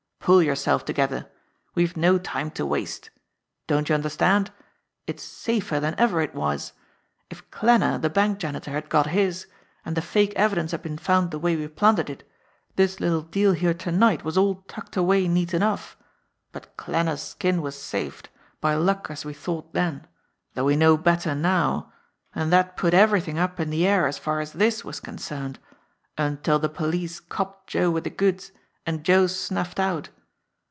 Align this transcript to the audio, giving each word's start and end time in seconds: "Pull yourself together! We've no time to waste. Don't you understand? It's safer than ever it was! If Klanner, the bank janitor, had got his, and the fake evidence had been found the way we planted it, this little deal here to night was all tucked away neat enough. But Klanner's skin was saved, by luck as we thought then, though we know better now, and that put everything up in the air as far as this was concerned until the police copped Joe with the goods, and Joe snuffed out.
"Pull 0.23 0.43
yourself 0.43 0.85
together! 0.85 1.31
We've 1.73 1.97
no 1.97 2.19
time 2.19 2.51
to 2.51 2.63
waste. 2.63 3.09
Don't 3.65 3.89
you 3.89 3.95
understand? 3.95 4.51
It's 5.07 5.23
safer 5.23 5.79
than 5.79 5.95
ever 5.97 6.21
it 6.21 6.35
was! 6.35 6.73
If 7.31 7.49
Klanner, 7.49 7.97
the 7.99 8.11
bank 8.11 8.37
janitor, 8.37 8.69
had 8.69 8.87
got 8.87 9.07
his, 9.07 9.47
and 9.83 9.97
the 9.97 10.01
fake 10.03 10.33
evidence 10.35 10.71
had 10.73 10.83
been 10.83 10.99
found 10.99 11.31
the 11.31 11.39
way 11.39 11.55
we 11.55 11.67
planted 11.67 12.07
it, 12.07 12.23
this 12.75 12.99
little 12.99 13.23
deal 13.23 13.53
here 13.53 13.73
to 13.73 13.91
night 13.91 14.23
was 14.23 14.37
all 14.37 14.61
tucked 14.67 14.95
away 14.95 15.27
neat 15.27 15.55
enough. 15.55 15.97
But 16.51 16.77
Klanner's 16.77 17.23
skin 17.23 17.59
was 17.63 17.75
saved, 17.75 18.29
by 18.61 18.75
luck 18.75 19.07
as 19.09 19.25
we 19.25 19.33
thought 19.33 19.73
then, 19.73 20.05
though 20.53 20.65
we 20.65 20.75
know 20.75 20.97
better 20.97 21.33
now, 21.33 21.91
and 22.35 22.53
that 22.53 22.77
put 22.77 22.93
everything 22.93 23.39
up 23.39 23.59
in 23.59 23.71
the 23.71 23.87
air 23.87 24.05
as 24.05 24.19
far 24.19 24.39
as 24.39 24.53
this 24.53 24.85
was 24.85 24.99
concerned 24.99 25.57
until 26.15 26.59
the 26.59 26.69
police 26.69 27.19
copped 27.19 27.71
Joe 27.71 27.89
with 27.89 28.03
the 28.03 28.11
goods, 28.11 28.51
and 28.83 29.03
Joe 29.03 29.27
snuffed 29.27 29.79
out. 29.79 30.09